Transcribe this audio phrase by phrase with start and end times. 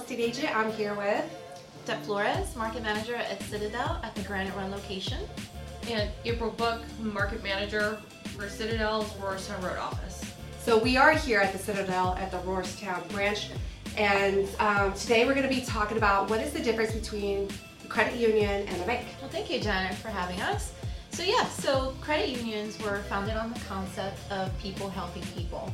[0.00, 0.56] estate agent.
[0.56, 1.24] I'm here with
[1.84, 5.18] Deb Flores, market manager at Citadel at the Granite Run location.
[5.88, 8.00] And April Book, market manager
[8.36, 10.24] for Citadel's Rohrerstown Road office.
[10.62, 13.50] So we are here at the Citadel at the Rohrerstown branch,
[13.98, 17.48] and um, today we're going to be talking about what is the difference between
[17.84, 19.06] a credit union and a bank.
[19.20, 20.72] Well, thank you, Janet, for having us.
[21.10, 25.70] So yeah, so credit unions were founded on the concept of people helping people.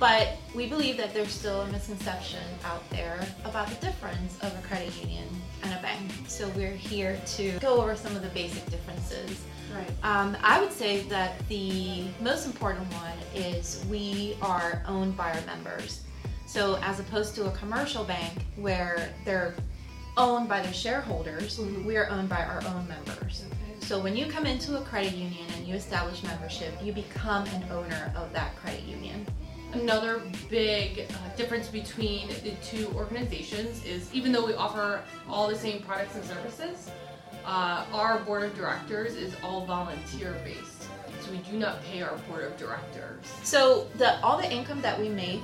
[0.00, 4.66] But we believe that there's still a misconception out there about the difference of a
[4.66, 5.28] credit union
[5.62, 6.10] and a bank.
[6.26, 9.44] So we're here to go over some of the basic differences.
[9.76, 9.90] Right.
[10.02, 15.40] Um, I would say that the most important one is we are owned by our
[15.44, 16.00] members.
[16.46, 19.54] So as opposed to a commercial bank where they're
[20.16, 21.84] owned by their shareholders, Mhm.
[21.84, 23.44] we are owned by our own members.
[23.46, 23.86] Okay.
[23.86, 27.64] So when you come into a credit union and you establish membership, you become an
[27.70, 29.26] owner of that credit union.
[29.72, 35.54] Another big uh, difference between the two organizations is even though we offer all the
[35.54, 36.90] same products and services,
[37.44, 40.88] uh, our board of directors is all volunteer based.
[41.20, 43.24] So we do not pay our board of directors.
[43.44, 45.42] So the all the income that we make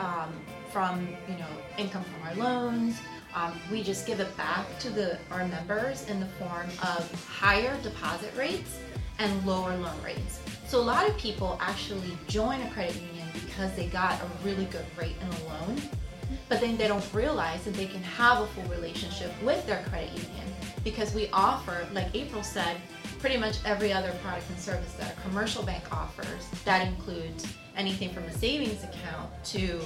[0.00, 0.32] um,
[0.72, 3.00] from you know income from our loans,
[3.34, 7.76] um, we just give it back to the our members in the form of higher
[7.82, 8.80] deposit rates
[9.18, 10.40] and lower loan rates.
[10.66, 14.66] So a lot of people actually join a credit union because they got a really
[14.66, 15.80] good rate in a loan,
[16.48, 20.10] but then they don't realize that they can have a full relationship with their credit
[20.10, 20.46] union
[20.84, 22.76] because we offer, like April said,
[23.18, 26.48] pretty much every other product and service that a commercial bank offers.
[26.64, 29.80] That includes anything from a savings account to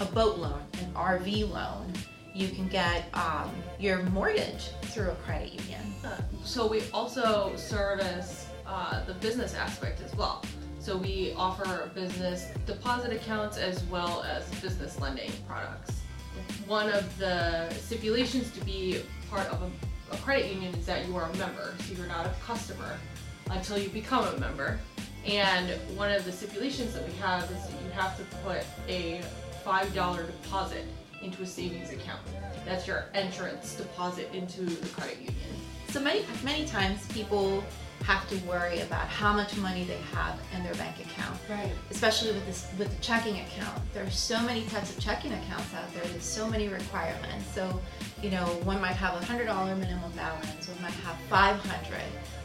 [0.00, 1.92] a boat loan, an RV loan.
[2.34, 5.94] You can get um, your mortgage through a credit union.
[6.44, 10.42] So we also service uh, the business aspect as well.
[10.80, 16.00] So we offer business deposit accounts as well as business lending products.
[16.66, 21.16] One of the stipulations to be part of a, a credit union is that you
[21.16, 22.96] are a member, so you're not a customer
[23.50, 24.78] until you become a member.
[25.26, 29.20] And one of the stipulations that we have is that you have to put a
[29.64, 30.84] $5 deposit
[31.22, 32.20] into a savings account.
[32.64, 35.34] That's your entrance deposit into the credit union.
[35.88, 37.64] So many many times people
[38.04, 41.38] have to worry about how much money they have in their bank account.
[41.48, 41.72] Right.
[41.90, 45.72] especially with this with the checking account There are so many types of checking accounts
[45.74, 47.80] out there there's so many requirements so
[48.22, 52.00] you know one might have a hundred dollar minimum balance one might have 500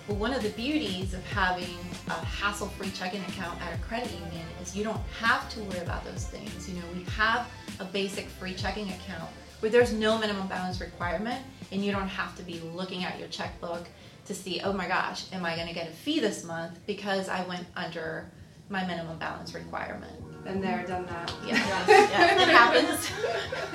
[0.07, 1.77] but one of the beauties of having
[2.07, 6.03] a hassle-free checking account at a credit union is you don't have to worry about
[6.03, 7.47] those things you know we have
[7.79, 12.35] a basic free checking account where there's no minimum balance requirement and you don't have
[12.35, 13.87] to be looking at your checkbook
[14.25, 17.29] to see oh my gosh am i going to get a fee this month because
[17.29, 18.31] i went under
[18.69, 20.11] my minimum balance requirement.
[20.43, 21.33] Been there, done that.
[21.45, 21.55] Yeah,
[21.87, 23.09] yeah, it happens.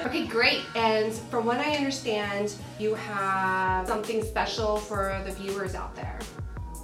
[0.06, 0.60] Okay, great.
[0.76, 6.20] And from what I understand, you have something special for the viewers out there.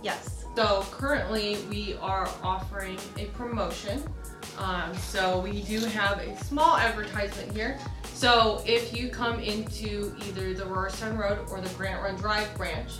[0.02, 0.44] Yes.
[0.56, 4.02] So currently we are offering a promotion.
[4.58, 7.78] Um, so we do have a small advertisement here.
[8.14, 12.94] So if you come into either the Rohrerstown Road or the Granite Run Drive branch,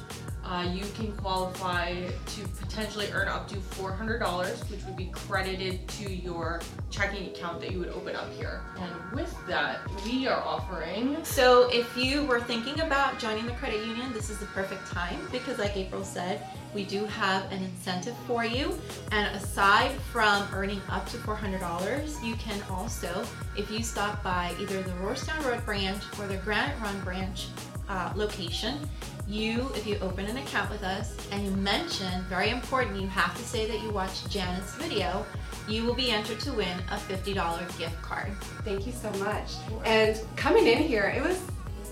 [0.45, 6.13] uh, you can qualify to potentially earn up to $400, which would be credited to
[6.13, 6.61] your
[6.91, 8.61] checking account that you would open up here.
[8.79, 13.85] And with that, we are offering So if you were thinking about joining the credit
[13.87, 18.17] union, this is the perfect time because, like April said, we do have an incentive
[18.27, 18.79] for you.
[19.13, 23.25] And aside from earning up to $400, you can also,
[23.57, 27.47] if you stop by either the Rohrerstown Road branch or the Granite Run branch
[27.89, 28.79] uh, location,
[29.27, 33.37] you, if you open an account with us and you mention, very important, you have
[33.37, 35.25] to say that you watched Janet's video,
[35.69, 38.31] you will be entered to win a $50 gift card.
[38.65, 39.55] Thank you so much.
[39.85, 41.41] And coming in here, it was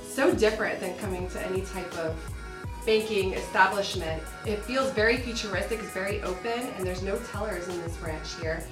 [0.07, 2.15] so different than coming to any type of
[2.85, 4.23] banking establishment.
[4.45, 8.63] It feels very futuristic, it's very open, and there's no tellers in this branch here.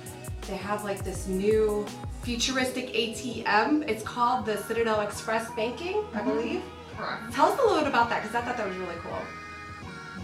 [0.48, 1.86] They have like this new
[2.22, 3.88] futuristic ATM.
[3.88, 6.62] It's called the Citadel Express Banking, I believe.
[7.00, 7.32] Correct.
[7.32, 9.18] Tell us a little bit about that because I thought that was really cool.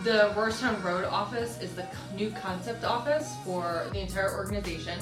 [0.05, 4.99] The Rohrerstown Road office is the new concept office for the entire organization.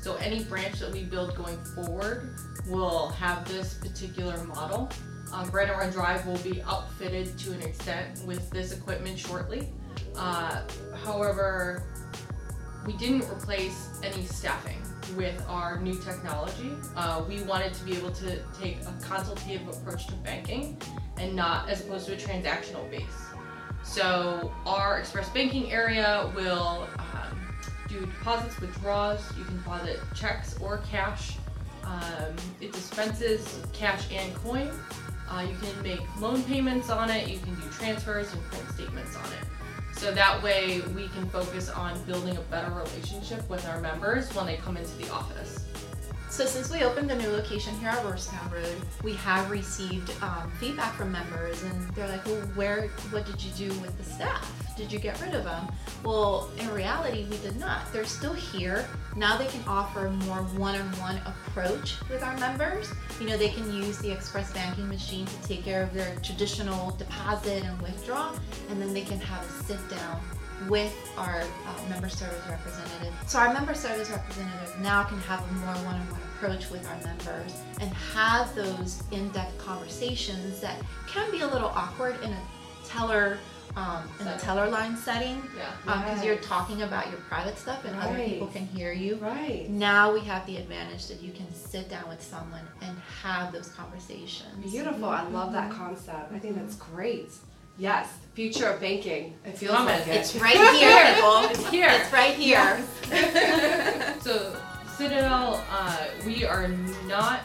[0.00, 2.36] So any branch that we build going forward
[2.68, 4.90] will have this particular model.
[5.32, 9.68] Um, Granite Run Drive will be outfitted to an extent with this equipment shortly.
[10.14, 10.62] Uh,
[11.02, 11.82] however,
[12.86, 16.72] we didn't replace any staffing with our new technology.
[16.96, 20.76] Uh, we wanted to be able to take a consultative approach to banking
[21.18, 23.02] and not as opposed to a transactional base.
[23.82, 27.38] So our express banking area will um,
[27.88, 29.20] do deposits, withdrawals.
[29.36, 31.36] You can deposit checks or cash.
[31.84, 34.70] Um, it dispenses cash and coin.
[35.28, 37.28] Uh, you can make loan payments on it.
[37.28, 39.48] You can do transfers and print statements on it.
[39.96, 44.44] So that way we can focus on building a better relationship with our members when
[44.46, 45.64] they come into the office.
[46.34, 50.50] So since we opened the new location here at Rohrerstown Road, we have received um,
[50.58, 52.88] feedback from members, and they're like, "Well, where?
[53.10, 54.76] What did you do with the staff?
[54.76, 55.68] Did you get rid of them?"
[56.02, 57.92] Well, in reality, we did not.
[57.92, 58.84] They're still here.
[59.14, 62.92] Now they can offer a more one-on-one approach with our members.
[63.20, 66.90] You know, they can use the express banking machine to take care of their traditional
[66.96, 68.36] deposit and withdraw,
[68.70, 70.20] and then they can have a sit down
[70.68, 73.12] with our uh, member service representative.
[73.26, 77.60] So our member service representative now can have a more one-on-one approach with our members
[77.80, 82.40] and have those in-depth conversations that can be a little awkward in a
[82.86, 83.38] teller
[83.76, 85.72] um, in a teller line setting Yeah.
[85.84, 89.16] because you're talking about your private stuff and other people can hear you.
[89.16, 89.68] Right.
[89.68, 93.68] Now we have the advantage that you can sit down with someone and have those
[93.70, 94.70] conversations.
[94.70, 95.06] Beautiful.
[95.08, 96.32] I love that concept.
[96.32, 97.30] I think that's great.
[97.78, 99.34] Yes, future of banking.
[99.44, 99.94] It feels Coming.
[99.94, 100.16] like it.
[100.16, 101.44] It's right here, Nicole.
[101.50, 101.88] It's here.
[101.90, 102.80] It's right here.
[104.24, 104.56] So
[104.96, 106.68] Citadel, uh, we are
[107.06, 107.40] not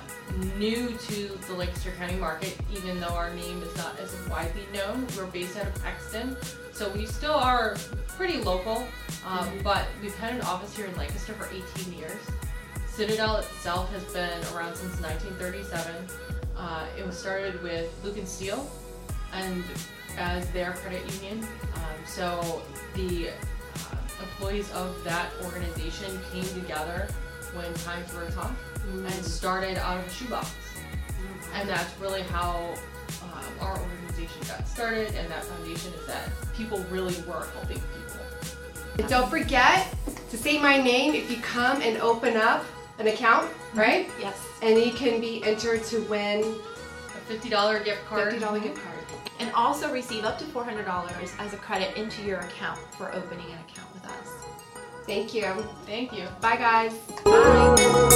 [0.56, 5.06] new to the Lancaster County market, even though our name is not as widely known.
[5.18, 6.38] We're based out of Exton,
[6.72, 7.76] so we still are
[8.08, 8.88] pretty local,
[9.28, 12.22] um, but we've had an office here in Lancaster for 18 years.
[12.88, 16.08] Citadel itself has been around since 1937.
[16.56, 18.70] Uh, it was started with Lukens Steel,
[19.34, 19.66] and
[20.18, 21.48] as their credit union.
[21.76, 22.62] Um, so
[22.96, 27.08] the uh, employees of that organization came together
[27.54, 28.56] when times were tough
[28.92, 30.52] and started out of a shoebox.
[31.54, 32.74] And that's really how
[33.24, 38.20] um, our organization got started, and that foundation is that people really were helping people.
[38.98, 39.94] And don't forget
[40.30, 42.66] to say my name if you come and open up
[43.00, 44.10] an account, right?
[44.20, 44.38] Yes.
[44.62, 48.34] And you can be entered to win A $50 gift card.
[48.34, 48.89] $50 gift card
[49.40, 53.60] and also receive up to $400 as a credit into your account for opening an
[53.60, 54.30] account with us.
[55.06, 55.66] Thank you.
[55.86, 56.28] Thank you.
[56.42, 56.94] Bye, guys.
[57.24, 58.16] Bye.